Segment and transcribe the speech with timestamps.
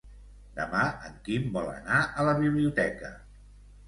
[0.59, 3.13] Demà en Quim vol anar a la biblioteca.